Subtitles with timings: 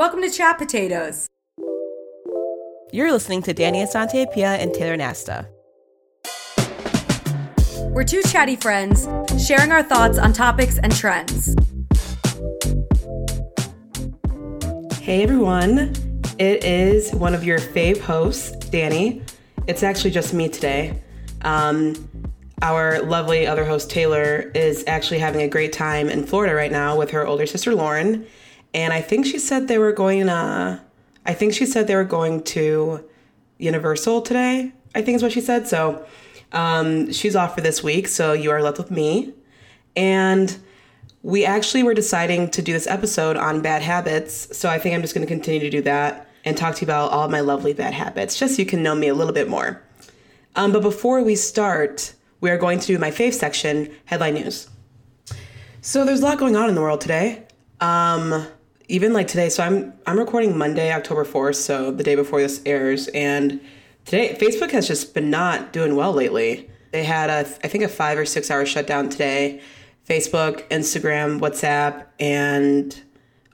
[0.00, 1.28] Welcome to Chat Potatoes.
[2.90, 5.46] You're listening to Danny Asante Pia and Taylor Nasta.
[7.90, 9.06] We're two chatty friends
[9.46, 11.54] sharing our thoughts on topics and trends.
[15.02, 15.94] Hey everyone,
[16.38, 19.20] it is one of your fave hosts, Danny.
[19.66, 20.98] It's actually just me today.
[21.42, 22.08] Um,
[22.62, 26.96] our lovely other host, Taylor, is actually having a great time in Florida right now
[26.96, 28.26] with her older sister, Lauren.
[28.72, 30.80] And I think she said they were going, uh,
[31.26, 33.04] I think she said they were going to
[33.58, 35.68] Universal today, I think is what she said.
[35.68, 36.06] So
[36.52, 39.34] um, she's off for this week, so you are left with me.
[39.96, 40.56] And
[41.22, 45.02] we actually were deciding to do this episode on bad habits, so I think I'm
[45.02, 47.74] just going to continue to do that and talk to you about all my lovely
[47.74, 49.82] bad habits, just so you can know me a little bit more.
[50.56, 54.68] Um, but before we start, we are going to do my fave section, headline news.
[55.82, 57.46] So there's a lot going on in the world today.
[57.80, 58.46] Um,
[58.90, 62.60] even like today, so I'm I'm recording Monday, October 4th, so the day before this
[62.66, 63.60] airs, and
[64.04, 66.68] today Facebook has just been not doing well lately.
[66.90, 69.62] They had a I think a five or six hour shutdown today.
[70.08, 73.00] Facebook, Instagram, WhatsApp, and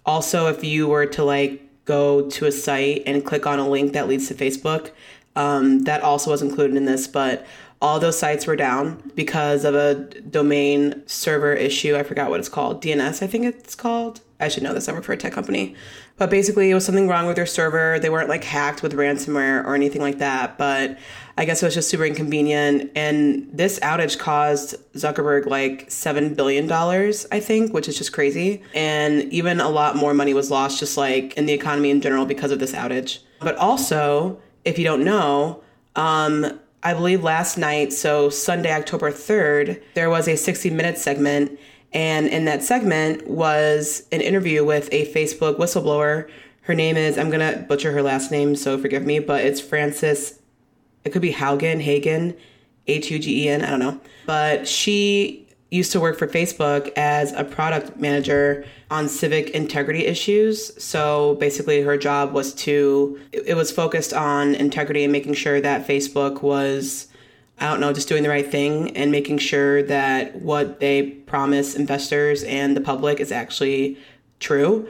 [0.06, 3.92] also if you were to like go to a site and click on a link
[3.92, 4.92] that leads to Facebook,
[5.36, 7.46] um, that also was included in this, but
[7.82, 11.94] all those sites were down because of a domain server issue.
[11.94, 12.82] I forgot what it's called.
[12.82, 14.22] DNS, I think it's called.
[14.38, 14.88] I should know this.
[14.88, 15.74] I work for a tech company.
[16.18, 17.98] But basically, it was something wrong with their server.
[17.98, 20.58] They weren't like hacked with ransomware or anything like that.
[20.58, 20.98] But
[21.38, 22.90] I guess it was just super inconvenient.
[22.94, 28.62] And this outage caused Zuckerberg like $7 billion, I think, which is just crazy.
[28.74, 32.26] And even a lot more money was lost just like in the economy in general
[32.26, 33.20] because of this outage.
[33.40, 35.62] But also, if you don't know,
[35.94, 41.58] um, I believe last night, so Sunday, October 3rd, there was a 60 minute segment
[41.96, 46.28] and in that segment was an interview with a Facebook whistleblower.
[46.60, 49.62] Her name is, I'm going to butcher her last name, so forgive me, but it's
[49.62, 50.38] Frances,
[51.04, 52.36] it could be Haugen, Hagen,
[52.86, 53.98] H U G E N, I don't know.
[54.26, 60.70] But she used to work for Facebook as a product manager on civic integrity issues.
[60.82, 65.88] So basically, her job was to, it was focused on integrity and making sure that
[65.88, 67.08] Facebook was
[67.58, 71.74] I don't know, just doing the right thing and making sure that what they promise
[71.74, 73.98] investors and the public is actually
[74.40, 74.88] true.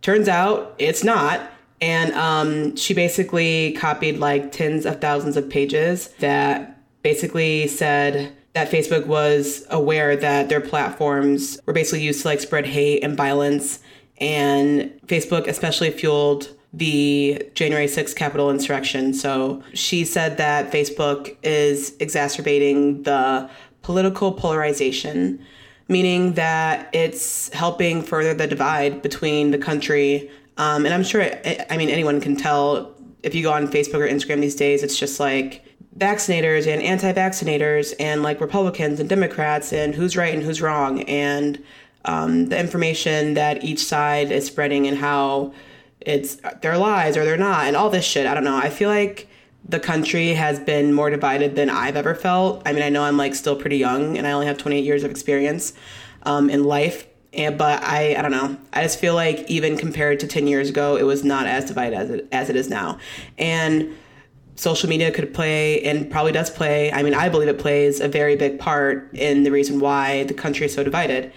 [0.00, 1.52] Turns out it's not.
[1.80, 8.70] And um, she basically copied like tens of thousands of pages that basically said that
[8.70, 13.80] Facebook was aware that their platforms were basically used to like spread hate and violence.
[14.20, 19.14] And Facebook especially fueled the January 6th Capitol insurrection.
[19.14, 23.48] So she said that Facebook is exacerbating the
[23.82, 25.44] political polarization,
[25.88, 30.30] meaning that it's helping further the divide between the country.
[30.58, 31.22] Um, and I'm sure,
[31.70, 34.98] I mean, anyone can tell if you go on Facebook or Instagram these days, it's
[34.98, 35.64] just like
[35.96, 41.02] vaccinators and anti vaccinators and like Republicans and Democrats and who's right and who's wrong.
[41.02, 41.62] And
[42.04, 45.52] um, the information that each side is spreading and how
[46.00, 48.26] it's they're lies or they're not and all this shit.
[48.26, 48.56] I don't know.
[48.56, 49.28] I feel like
[49.68, 52.62] the country has been more divided than I've ever felt.
[52.64, 55.04] I mean, I know I'm like still pretty young and I only have 28 years
[55.04, 55.74] of experience
[56.22, 57.06] um, in life.
[57.34, 58.56] And, but I, I don't know.
[58.72, 61.96] I just feel like even compared to 10 years ago, it was not as divided
[61.96, 62.98] as it, as it is now.
[63.36, 63.94] And
[64.54, 66.90] social media could play and probably does play.
[66.90, 70.34] I mean, I believe it plays a very big part in the reason why the
[70.34, 71.32] country is so divided.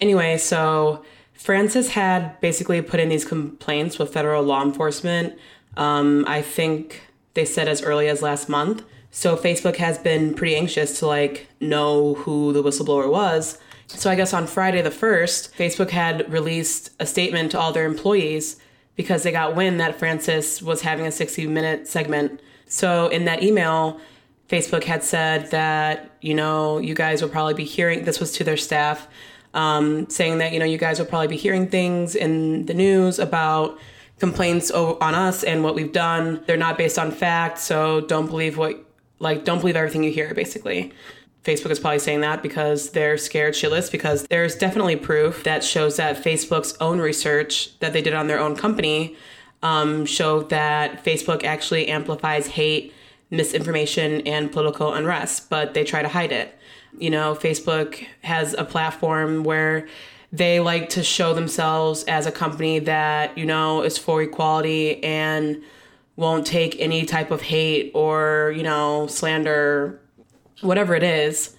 [0.00, 1.04] Anyway, so
[1.38, 5.38] Frances had basically put in these complaints with federal law enforcement.
[5.76, 7.02] Um, I think
[7.34, 8.82] they said as early as last month.
[9.12, 13.56] So Facebook has been pretty anxious to like know who the whistleblower was.
[13.86, 17.86] So I guess on Friday the 1st, Facebook had released a statement to all their
[17.86, 18.56] employees
[18.96, 22.40] because they got wind that Frances was having a 60 minute segment.
[22.66, 24.00] So in that email,
[24.48, 28.44] Facebook had said that, you know, you guys will probably be hearing this was to
[28.44, 29.06] their staff
[29.54, 33.18] um, saying that you know you guys will probably be hearing things in the news
[33.18, 33.78] about
[34.18, 36.42] complaints on us and what we've done.
[36.46, 38.84] They're not based on fact, so don't believe what
[39.18, 40.34] like don't believe everything you hear.
[40.34, 40.92] Basically,
[41.44, 45.96] Facebook is probably saying that because they're scared shitless because there's definitely proof that shows
[45.96, 49.16] that Facebook's own research that they did on their own company
[49.62, 52.92] um, showed that Facebook actually amplifies hate,
[53.30, 56.57] misinformation, and political unrest, but they try to hide it.
[57.00, 59.86] You know, Facebook has a platform where
[60.32, 65.62] they like to show themselves as a company that, you know, is for equality and
[66.16, 70.00] won't take any type of hate or, you know, slander,
[70.60, 71.56] whatever it is.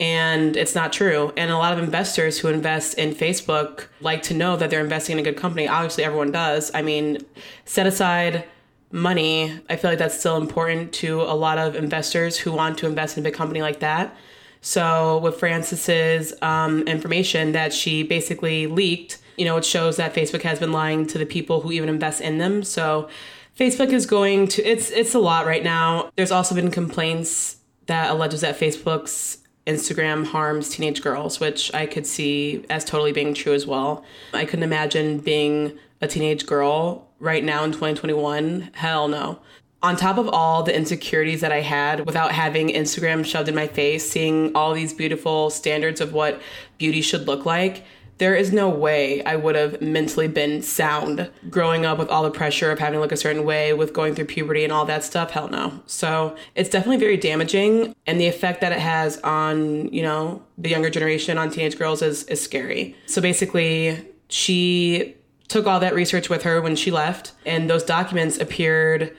[0.00, 1.32] and it's not true.
[1.36, 5.18] And a lot of investors who invest in Facebook like to know that they're investing
[5.18, 5.68] in a good company.
[5.68, 6.70] Obviously, everyone does.
[6.74, 7.18] I mean,
[7.64, 8.44] set aside
[8.90, 9.60] money.
[9.68, 13.16] I feel like that's still important to a lot of investors who want to invest
[13.16, 14.16] in a big company like that.
[14.64, 20.40] So, with Frances's um, information that she basically leaked, you know, it shows that Facebook
[20.40, 22.62] has been lying to the people who even invest in them.
[22.62, 23.10] So,
[23.58, 26.10] Facebook is going to it's it's a lot right now.
[26.16, 27.58] There's also been complaints
[27.88, 33.34] that alleges that Facebook's Instagram harms teenage girls, which I could see as totally being
[33.34, 34.02] true as well.
[34.32, 38.70] I couldn't imagine being a teenage girl right now in 2021.
[38.72, 39.40] Hell no.
[39.84, 43.66] On top of all the insecurities that I had without having Instagram shoved in my
[43.66, 46.40] face, seeing all these beautiful standards of what
[46.78, 47.84] beauty should look like,
[48.16, 52.30] there is no way I would have mentally been sound growing up with all the
[52.30, 55.04] pressure of having to look a certain way, with going through puberty and all that
[55.04, 55.32] stuff.
[55.32, 55.82] Hell no.
[55.84, 57.94] So it's definitely very damaging.
[58.06, 62.00] And the effect that it has on, you know, the younger generation, on teenage girls
[62.00, 62.96] is, is scary.
[63.04, 65.14] So basically, she
[65.48, 69.14] took all that research with her when she left, and those documents appeared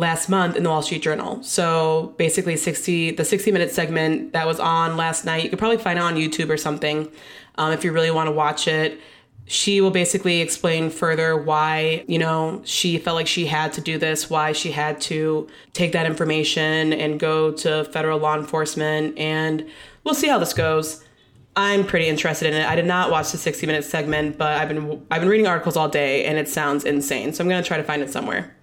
[0.00, 1.42] last month in the Wall Street Journal.
[1.42, 5.76] So basically 60 the 60 minute segment that was on last night, you could probably
[5.76, 7.08] find it on YouTube or something
[7.56, 8.98] um, if you really want to watch it.
[9.44, 13.98] She will basically explain further why, you know, she felt like she had to do
[13.98, 19.18] this, why she had to take that information and go to federal law enforcement.
[19.18, 19.66] And
[20.04, 21.04] we'll see how this goes.
[21.56, 22.66] I'm pretty interested in it.
[22.66, 25.76] I did not watch the 60 minute segment, but I've been I've been reading articles
[25.76, 27.32] all day and it sounds insane.
[27.32, 28.54] So I'm going to try to find it somewhere.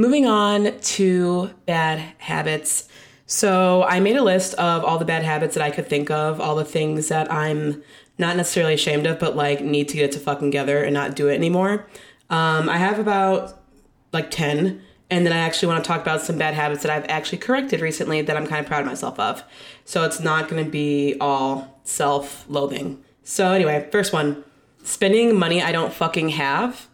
[0.00, 2.88] Moving on to bad habits.
[3.26, 6.40] So I made a list of all the bad habits that I could think of,
[6.40, 7.82] all the things that I'm
[8.16, 11.28] not necessarily ashamed of, but like need to get to fucking together and not do
[11.28, 11.86] it anymore.
[12.30, 13.62] Um, I have about
[14.10, 14.80] like 10.
[15.10, 17.82] And then I actually want to talk about some bad habits that I've actually corrected
[17.82, 19.44] recently that I'm kind of proud of myself of.
[19.84, 23.04] So it's not going to be all self loathing.
[23.22, 24.44] So, anyway, first one
[24.82, 26.88] spending money I don't fucking have.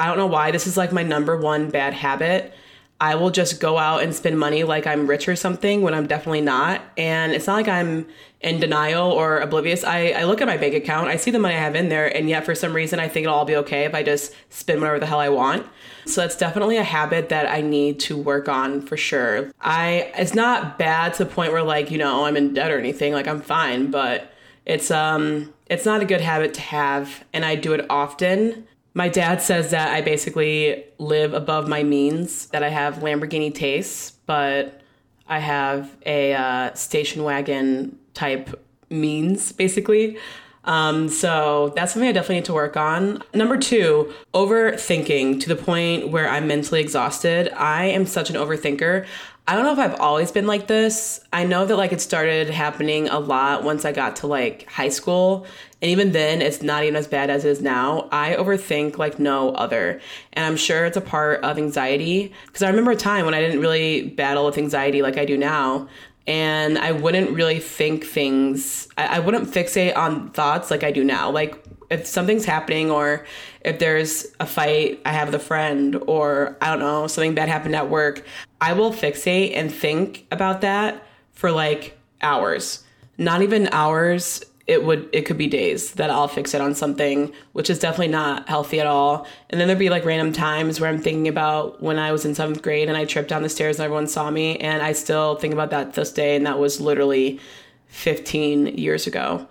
[0.00, 0.50] I don't know why.
[0.50, 2.52] This is like my number one bad habit.
[3.00, 6.08] I will just go out and spend money like I'm rich or something when I'm
[6.08, 6.82] definitely not.
[6.96, 8.08] And it's not like I'm
[8.40, 9.84] in denial or oblivious.
[9.84, 12.14] I, I look at my bank account, I see the money I have in there,
[12.16, 14.80] and yet for some reason I think it'll all be okay if I just spend
[14.80, 15.66] whatever the hell I want.
[16.06, 19.52] So that's definitely a habit that I need to work on for sure.
[19.60, 22.78] I it's not bad to the point where like, you know, I'm in debt or
[22.78, 24.32] anything, like I'm fine, but
[24.66, 28.66] it's um it's not a good habit to have and I do it often
[28.98, 34.10] my dad says that I basically live above my means, that I have Lamborghini tastes,
[34.26, 34.80] but
[35.28, 38.60] I have a uh, station wagon type
[38.90, 40.18] means, basically.
[40.64, 43.22] Um, so that's something I definitely need to work on.
[43.32, 47.52] Number two, overthinking to the point where I'm mentally exhausted.
[47.56, 49.06] I am such an overthinker.
[49.48, 51.24] I don't know if I've always been like this.
[51.32, 54.90] I know that like it started happening a lot once I got to like high
[54.90, 55.46] school.
[55.80, 58.10] And even then, it's not even as bad as it is now.
[58.12, 60.02] I overthink like no other.
[60.34, 62.34] And I'm sure it's a part of anxiety.
[62.44, 65.38] Because I remember a time when I didn't really battle with anxiety like I do
[65.38, 65.88] now.
[66.26, 71.02] And I wouldn't really think things, I, I wouldn't fixate on thoughts like I do
[71.02, 71.30] now.
[71.30, 73.24] Like if something's happening or
[73.62, 77.48] if there's a fight I have with a friend or I don't know, something bad
[77.48, 78.26] happened at work,
[78.60, 82.84] I will fixate and think about that for like hours.
[83.16, 87.32] Not even hours, it would it could be days that I'll fix it on something,
[87.52, 89.26] which is definitely not healthy at all.
[89.48, 92.34] And then there'd be like random times where I'm thinking about when I was in
[92.34, 95.36] seventh grade and I tripped down the stairs and everyone saw me, and I still
[95.36, 97.40] think about that this day, and that was literally
[97.86, 99.48] 15 years ago.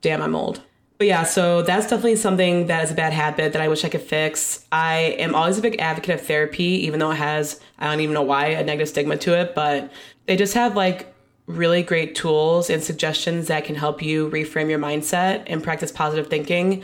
[0.00, 0.62] Damn, I'm old.
[0.98, 3.90] But yeah, so that's definitely something that is a bad habit that I wish I
[3.90, 4.64] could fix.
[4.72, 8.14] I am always a big advocate of therapy, even though it has, I don't even
[8.14, 9.92] know why, a negative stigma to it, but
[10.24, 11.12] they just have like
[11.46, 16.28] really great tools and suggestions that can help you reframe your mindset and practice positive
[16.28, 16.82] thinking.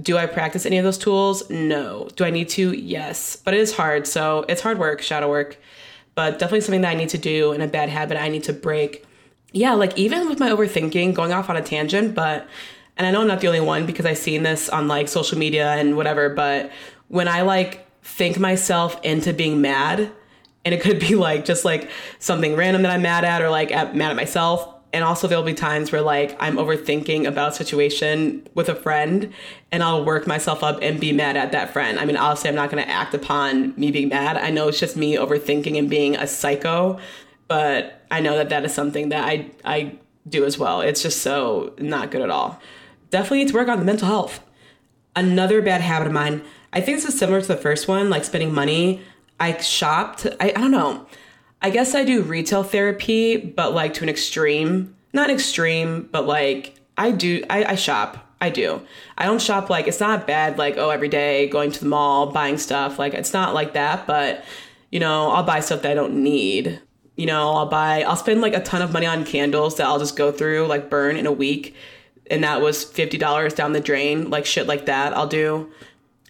[0.00, 1.48] Do I practice any of those tools?
[1.48, 2.08] No.
[2.16, 2.72] Do I need to?
[2.72, 3.36] Yes.
[3.36, 4.06] But it is hard.
[4.06, 5.56] So it's hard work, shadow work,
[6.14, 8.52] but definitely something that I need to do and a bad habit I need to
[8.52, 9.06] break.
[9.52, 12.48] Yeah, like even with my overthinking, going off on a tangent, but
[12.96, 15.38] and I know I'm not the only one because I've seen this on like social
[15.38, 16.70] media and whatever, but
[17.08, 20.10] when I like think myself into being mad,
[20.64, 23.72] and it could be like just like something random that I'm mad at or like
[23.72, 24.68] at, mad at myself.
[24.94, 29.32] And also there'll be times where like I'm overthinking about a situation with a friend
[29.70, 31.98] and I'll work myself up and be mad at that friend.
[31.98, 34.36] I mean, obviously I'm not to act upon me being mad.
[34.36, 36.98] I know it's just me overthinking and being a psycho,
[37.48, 40.82] but I know that that is something that I I do as well.
[40.82, 42.60] It's just so not good at all
[43.12, 44.40] definitely need to work on the mental health.
[45.14, 46.42] Another bad habit of mine,
[46.72, 49.02] I think this is similar to the first one, like spending money.
[49.38, 50.26] I shopped.
[50.40, 51.06] I, I don't know.
[51.60, 54.96] I guess I do retail therapy, but like to an extreme.
[55.12, 58.28] not extreme, but like I do, I, I shop.
[58.40, 58.82] I do.
[59.16, 62.32] I don't shop like it's not bad, like, oh, every day going to the mall,
[62.32, 62.98] buying stuff.
[62.98, 64.44] Like, it's not like that, but
[64.90, 66.80] you know, I'll buy stuff that I don't need.
[67.16, 69.98] You know, I'll buy, I'll spend like a ton of money on candles that I'll
[69.98, 71.76] just go through, like, burn in a week.
[72.30, 75.70] And that was $50 down the drain, like shit like that, I'll do.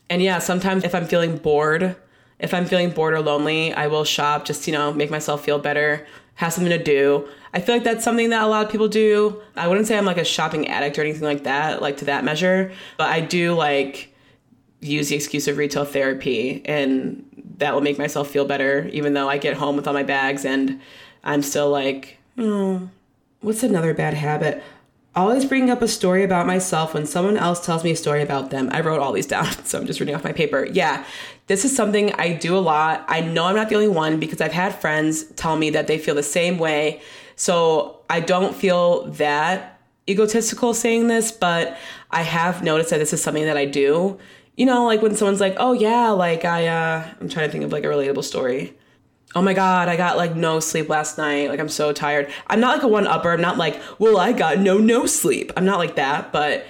[0.08, 1.96] And yeah, sometimes if I'm feeling bored,
[2.38, 5.58] if I'm feeling bored or lonely, I will shop just, you know, make myself feel
[5.58, 7.28] better, have something to do.
[7.54, 9.40] I feel like that's something that a lot of people do.
[9.56, 12.24] I wouldn't say I'm like a shopping addict or anything like that, like to that
[12.24, 14.12] measure, but I do like
[14.80, 17.24] use the excuse of retail therapy and
[17.58, 20.44] that will make myself feel better even though I get home with all my bags
[20.44, 20.80] and
[21.22, 22.88] I'm still like, oh,
[23.40, 24.62] what's another bad habit?
[25.14, 28.50] Always bringing up a story about myself when someone else tells me a story about
[28.50, 28.70] them.
[28.72, 30.66] I wrote all these down, so I'm just reading off my paper.
[30.72, 31.04] Yeah,
[31.48, 33.04] this is something I do a lot.
[33.08, 35.98] I know I'm not the only one because I've had friends tell me that they
[35.98, 37.02] feel the same way
[37.36, 41.76] so I don't feel that egotistical saying this, but
[42.10, 44.18] I have noticed that this is something that I do.
[44.56, 47.64] You know, like when someone's like, "Oh yeah, like I uh I'm trying to think
[47.64, 48.76] of like a relatable story."
[49.34, 51.48] Oh my god, I got like no sleep last night.
[51.48, 52.30] Like I'm so tired.
[52.48, 53.32] I'm not like a one upper.
[53.32, 56.66] I'm not like, "Well, I got no no sleep." I'm not like that, but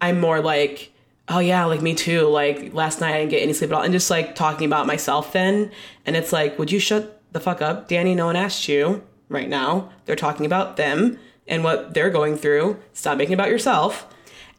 [0.00, 0.92] I'm more like,
[1.28, 2.22] "Oh yeah, like me too.
[2.28, 4.86] Like last night I didn't get any sleep at all." And just like talking about
[4.86, 5.70] myself then,
[6.06, 8.14] and it's like, "Would you shut the fuck up, Danny?
[8.14, 9.90] No one asked you." right now.
[10.04, 12.78] They're talking about them and what they're going through.
[12.92, 14.06] Stop making about yourself.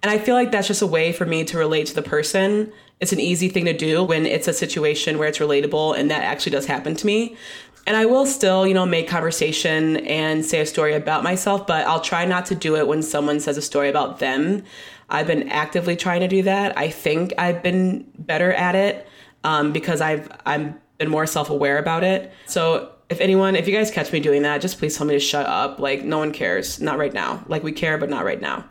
[0.04, 2.72] And I feel like that's just a way for me to relate to the person.
[3.00, 6.24] It's an easy thing to do when it's a situation where it's relatable and that
[6.24, 7.38] actually does happen to me.
[7.86, 11.86] And I will still, you know, make conversation and say a story about myself, but
[11.88, 14.64] I'll try not to do it when someone says a story about them.
[15.10, 16.78] I've been actively trying to do that.
[16.78, 19.08] I think I've been better at it
[19.44, 22.34] um, because I've I'm been more self aware about it.
[22.46, 25.20] So if anyone, if you guys catch me doing that, just please tell me to
[25.20, 25.80] shut up.
[25.80, 26.82] Like, no one cares.
[26.82, 27.44] Not right now.
[27.48, 28.66] Like, we care, but not right now.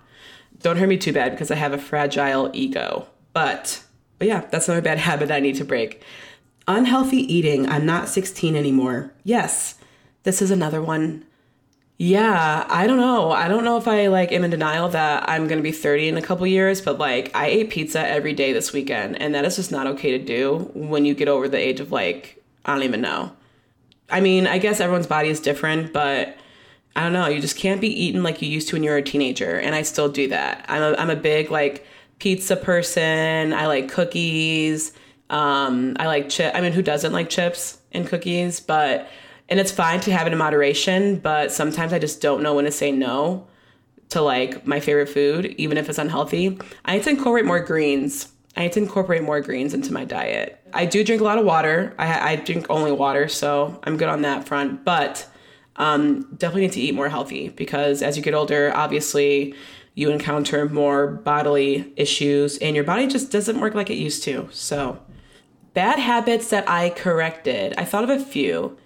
[0.61, 3.07] Don't hurt me too bad because I have a fragile ego.
[3.33, 3.83] But,
[4.19, 6.03] but yeah, that's another bad habit I need to break.
[6.69, 7.69] Unhealthy eating.
[7.69, 9.13] I'm not 16 anymore.
[9.23, 9.77] Yes,
[10.25, 11.25] this is another one.
[11.99, 13.31] Yeah, I don't know.
[13.31, 16.09] I don't know if I like am in denial that I'm going to be 30
[16.09, 19.47] in a couple years, but like I ate pizza every day this weekend and that
[19.47, 22.75] is just not okay to do when you get over the age of like I
[22.75, 23.33] don't even know.
[24.11, 26.37] I mean, I guess everyone's body is different, but
[26.95, 27.29] I don't know.
[27.29, 29.75] You just can't be eating like you used to when you were a teenager, and
[29.75, 30.65] I still do that.
[30.69, 31.87] I'm a, I'm a big like
[32.19, 33.53] pizza person.
[33.53, 34.93] I like cookies.
[35.31, 36.55] Um, I like chip.
[36.55, 38.61] I mean, who doesn't like chips and cookies?
[38.61, 39.09] But
[39.49, 41.19] and it's fine to have it in moderation.
[41.19, 43.47] But sometimes I just don't know when to say no
[44.11, 46.59] to like my favorite food, even if it's unhealthy.
[46.85, 48.33] I need to incorporate more greens.
[48.57, 50.61] I need to incorporate more greens into my diet.
[50.73, 51.95] I do drink a lot of water.
[51.99, 54.85] I, I drink only water, so I'm good on that front.
[54.85, 55.29] But
[55.77, 59.55] um, definitely need to eat more healthy because as you get older, obviously
[59.97, 64.47] you encounter more bodily issues and your body just doesn't work like it used to.
[64.53, 65.01] So,
[65.73, 67.75] bad habits that I corrected.
[67.77, 68.77] I thought of a few.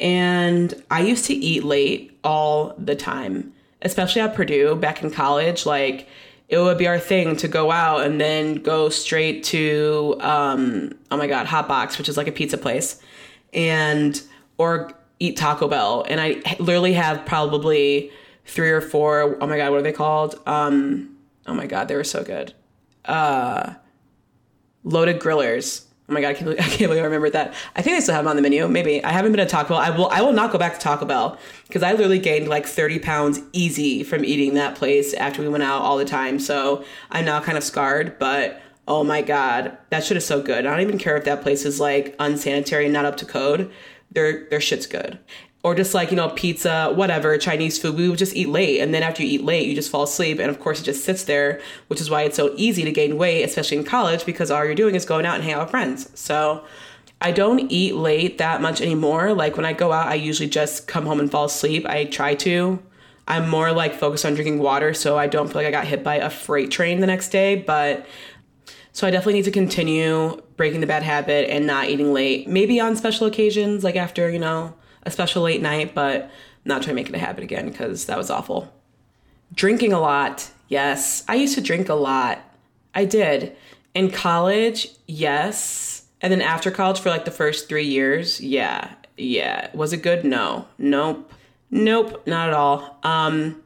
[0.00, 3.52] And I used to eat late all the time,
[3.82, 5.66] especially at Purdue back in college.
[5.66, 6.08] Like,
[6.48, 11.16] it would be our thing to go out and then go straight to um, oh
[11.16, 13.00] my god hot box which is like a pizza place
[13.54, 14.22] and
[14.58, 18.10] or eat taco bell and i literally have probably
[18.44, 21.94] three or four oh my god what are they called um, oh my god they
[21.94, 22.54] were so good
[23.04, 23.74] uh,
[24.84, 27.54] loaded grillers Oh my god, I can't, believe, I can't believe I remembered that.
[27.74, 28.66] I think they still have them on the menu.
[28.68, 29.78] Maybe I haven't been to Taco Bell.
[29.78, 30.08] I will.
[30.08, 33.40] I will not go back to Taco Bell because I literally gained like thirty pounds
[33.52, 36.38] easy from eating that place after we went out all the time.
[36.38, 38.18] So I'm now kind of scarred.
[38.18, 40.66] But oh my god, that shit is so good.
[40.66, 43.70] I don't even care if that place is like unsanitary and not up to code.
[44.10, 45.18] Their their shit's good
[45.62, 47.96] or just like you know pizza whatever chinese food.
[47.96, 50.38] We would just eat late and then after you eat late you just fall asleep
[50.38, 53.16] and of course it just sits there which is why it's so easy to gain
[53.16, 55.70] weight especially in college because all you're doing is going out and hang out with
[55.70, 56.10] friends.
[56.18, 56.64] So
[57.20, 59.32] i don't eat late that much anymore.
[59.32, 61.86] Like when i go out i usually just come home and fall asleep.
[61.86, 62.82] I try to.
[63.28, 66.02] I'm more like focused on drinking water so i don't feel like i got hit
[66.02, 68.04] by a freight train the next day but
[68.94, 72.46] so I definitely need to continue breaking the bad habit and not eating late.
[72.46, 76.30] Maybe on special occasions, like after, you know, a special late night, but
[76.64, 78.72] not trying to make it a habit again because that was awful.
[79.54, 80.50] Drinking a lot.
[80.68, 82.40] Yes, I used to drink a lot.
[82.94, 83.56] I did.
[83.94, 86.06] In college, yes.
[86.20, 88.94] And then after college for like the first three years, yeah.
[89.16, 89.68] Yeah.
[89.74, 90.24] Was it good?
[90.24, 90.66] No.
[90.78, 91.32] Nope.
[91.70, 92.98] Nope, not at all.
[93.02, 93.62] Um,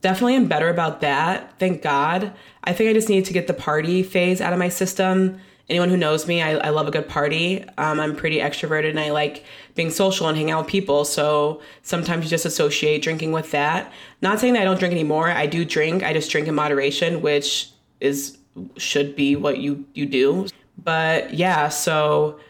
[0.00, 1.58] definitely am better about that.
[1.58, 2.32] Thank God.
[2.64, 5.88] I think I just need to get the party phase out of my system anyone
[5.88, 7.64] who knows me, I, I love a good party.
[7.78, 11.04] Um, I'm pretty extroverted and I like being social and hanging out with people.
[11.04, 13.92] So sometimes you just associate drinking with that.
[14.20, 15.30] Not saying that I don't drink anymore.
[15.30, 16.02] I do drink.
[16.02, 18.36] I just drink in moderation, which is
[18.76, 20.48] should be what you you do.
[20.82, 22.40] But yeah, so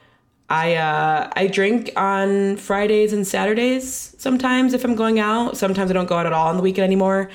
[0.48, 5.56] I uh, I drink on Fridays and Saturdays sometimes if I'm going out.
[5.56, 7.30] Sometimes I don't go out at all on the weekend anymore.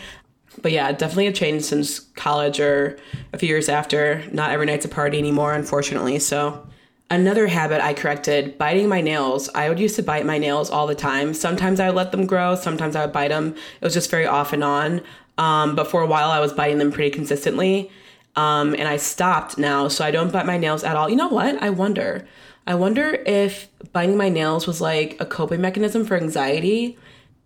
[0.62, 2.98] But yeah, definitely a change since college or
[3.34, 4.24] a few years after.
[4.32, 6.20] Not every night's a party anymore, unfortunately.
[6.20, 6.66] So
[7.10, 9.50] another habit I corrected: biting my nails.
[9.54, 11.34] I would used to bite my nails all the time.
[11.34, 12.56] Sometimes I would let them grow.
[12.56, 13.56] Sometimes I would bite them.
[13.82, 15.02] It was just very off and on.
[15.38, 17.92] Um, but for a while, I was biting them pretty consistently.
[18.36, 21.10] Um, and I stopped now, so I don't bite my nails at all.
[21.10, 21.62] You know what?
[21.62, 22.28] I wonder.
[22.68, 26.98] I wonder if biting my nails was like a coping mechanism for anxiety.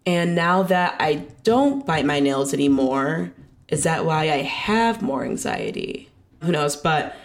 [0.06, 3.32] And now that I don't bite my nails anymore,
[3.68, 6.10] is that why I have more anxiety?
[6.42, 6.76] Who knows?
[6.76, 7.16] But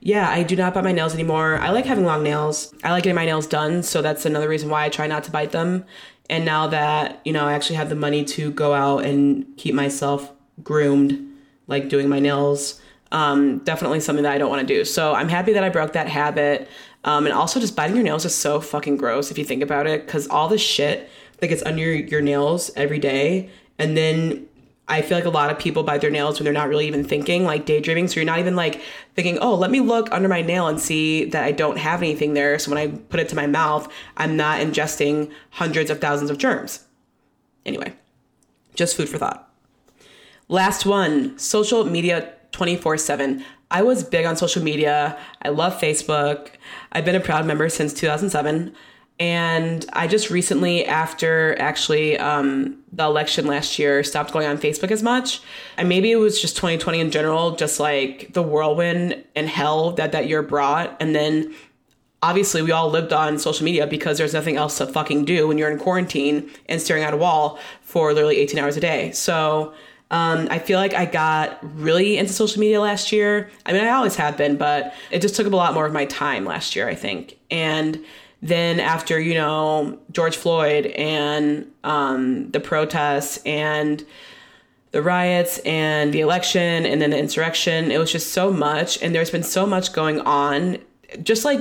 [0.00, 1.58] yeah, I do not bite my nails anymore.
[1.58, 2.74] I like having long nails.
[2.84, 5.30] I like getting my nails done, so that's another reason why I try not to
[5.30, 5.84] bite them.
[6.30, 9.74] And now that, you know, I actually have the money to go out and keep
[9.74, 10.30] myself
[10.62, 11.26] groomed,
[11.66, 12.80] like doing my nails,
[13.12, 14.84] um, definitely something that I don't want to do.
[14.84, 16.68] So I'm happy that I broke that habit.
[17.04, 19.86] Um, and also, just biting your nails is so fucking gross if you think about
[19.86, 24.48] it, because all the shit that gets under your nails every day, and then
[24.90, 27.04] I feel like a lot of people bite their nails when they're not really even
[27.04, 28.08] thinking, like daydreaming.
[28.08, 28.80] So you're not even like
[29.14, 32.32] thinking, oh, let me look under my nail and see that I don't have anything
[32.32, 32.58] there.
[32.58, 36.38] So when I put it to my mouth, I'm not ingesting hundreds of thousands of
[36.38, 36.86] germs.
[37.66, 37.92] Anyway,
[38.74, 39.52] just food for thought.
[40.48, 43.44] Last one social media 24 7.
[43.70, 45.18] I was big on social media.
[45.42, 46.48] I love Facebook.
[46.92, 48.74] I've been a proud member since 2007.
[49.20, 54.92] And I just recently, after actually um, the election last year, stopped going on Facebook
[54.92, 55.40] as much.
[55.76, 60.12] And maybe it was just 2020 in general, just like the whirlwind and hell that
[60.12, 60.96] that year brought.
[61.00, 61.52] And then
[62.22, 65.58] obviously we all lived on social media because there's nothing else to fucking do when
[65.58, 69.10] you're in quarantine and staring at a wall for literally 18 hours a day.
[69.12, 69.74] So
[70.10, 73.50] um, I feel like I got really into social media last year.
[73.66, 75.92] I mean, I always have been, but it just took up a lot more of
[75.92, 77.36] my time last year, I think.
[77.50, 78.02] And
[78.40, 84.04] then after, you know, George Floyd and um, the protests and
[84.92, 89.02] the riots and the election and then the insurrection, it was just so much.
[89.02, 90.78] And there's been so much going on.
[91.22, 91.60] Just like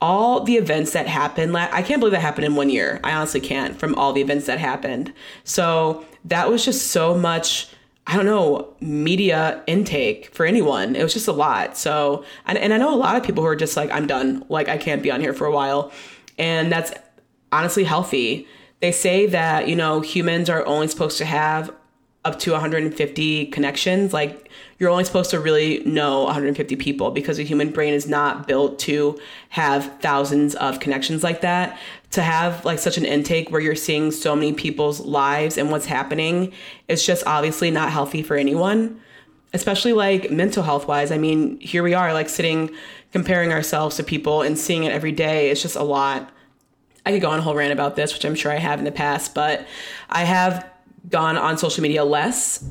[0.00, 3.00] all the events that happened, I can't believe that happened in one year.
[3.02, 5.12] I honestly can't from all the events that happened.
[5.44, 7.68] So that was just so much
[8.06, 10.96] I don't know, media intake for anyone.
[10.96, 11.76] It was just a lot.
[11.76, 14.44] So, and, and I know a lot of people who are just like, I'm done.
[14.48, 15.92] Like, I can't be on here for a while.
[16.36, 16.92] And that's
[17.52, 18.46] honestly healthy.
[18.80, 21.72] They say that, you know, humans are only supposed to have
[22.24, 24.12] up to 150 connections.
[24.12, 28.48] Like, you're only supposed to really know 150 people because the human brain is not
[28.48, 31.78] built to have thousands of connections like that.
[32.12, 35.86] To have like such an intake where you're seeing so many people's lives and what's
[35.86, 36.52] happening
[36.86, 39.00] it's just obviously not healthy for anyone
[39.54, 41.10] especially like mental health wise.
[41.10, 42.70] I mean here we are like sitting
[43.12, 45.50] comparing ourselves to people and seeing it every day.
[45.50, 46.30] It's just a lot.
[47.06, 48.84] I could go on a whole rant about this which i'm sure i have in
[48.84, 49.66] the past but
[50.08, 50.71] i have
[51.08, 52.64] gone on social media less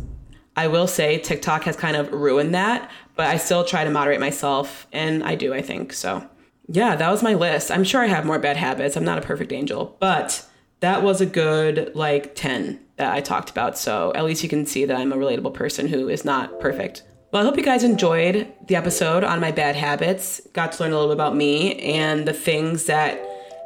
[0.55, 4.19] i will say tiktok has kind of ruined that but i still try to moderate
[4.19, 6.27] myself and i do i think so
[6.73, 7.69] yeah, that was my list.
[7.69, 8.95] I'm sure I have more bad habits.
[8.95, 10.45] I'm not a perfect angel, but
[10.79, 13.77] that was a good like 10 that I talked about.
[13.77, 17.03] So at least you can see that I'm a relatable person who is not perfect.
[17.31, 20.93] Well, I hope you guys enjoyed the episode on my bad habits, got to learn
[20.93, 23.21] a little bit about me and the things that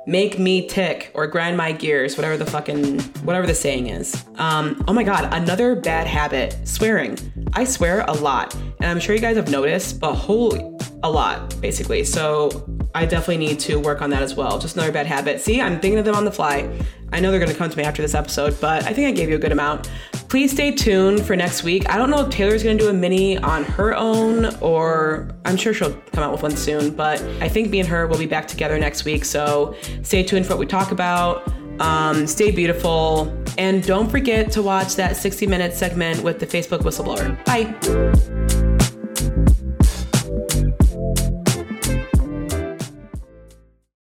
[0.07, 4.23] make me tick or grind my gears, whatever the fucking, whatever the saying is.
[4.35, 7.17] Um, oh my God, another bad habit swearing.
[7.53, 8.53] I swear a lot.
[8.53, 12.03] And I'm sure you guys have noticed, but holy, a lot, basically.
[12.03, 14.59] So I definitely need to work on that as well.
[14.59, 15.41] Just another bad habit.
[15.41, 16.69] See, I'm thinking of them on the fly.
[17.11, 19.11] I know they're going to come to me after this episode, but I think I
[19.11, 19.89] gave you a good amount.
[20.35, 21.89] Please stay tuned for next week.
[21.89, 25.55] I don't know if Taylor's going to do a mini on her own, or I'm
[25.55, 28.25] sure she'll come out with one soon, but I think me and her will be
[28.25, 29.23] back together next week.
[29.23, 31.49] So stay tuned for what we talk about.
[31.79, 33.33] Um, stay beautiful.
[33.57, 37.41] And don't forget to watch that 60 minute segment with the Facebook whistleblower.
[37.45, 38.44] Bye.